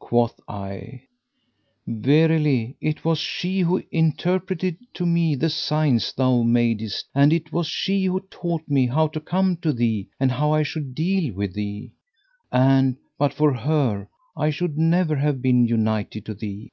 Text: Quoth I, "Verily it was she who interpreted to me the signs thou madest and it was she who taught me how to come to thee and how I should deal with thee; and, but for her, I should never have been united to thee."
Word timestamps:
Quoth 0.00 0.40
I, 0.48 1.02
"Verily 1.86 2.76
it 2.80 3.04
was 3.04 3.20
she 3.20 3.60
who 3.60 3.84
interpreted 3.92 4.78
to 4.94 5.06
me 5.06 5.36
the 5.36 5.48
signs 5.48 6.12
thou 6.12 6.42
madest 6.42 7.06
and 7.14 7.32
it 7.32 7.52
was 7.52 7.68
she 7.68 8.06
who 8.06 8.18
taught 8.30 8.66
me 8.68 8.88
how 8.88 9.06
to 9.06 9.20
come 9.20 9.56
to 9.58 9.72
thee 9.72 10.08
and 10.18 10.32
how 10.32 10.50
I 10.52 10.64
should 10.64 10.92
deal 10.96 11.32
with 11.34 11.54
thee; 11.54 11.92
and, 12.50 12.96
but 13.16 13.32
for 13.32 13.54
her, 13.54 14.08
I 14.36 14.50
should 14.50 14.76
never 14.76 15.14
have 15.14 15.40
been 15.40 15.64
united 15.68 16.24
to 16.26 16.34
thee." 16.34 16.72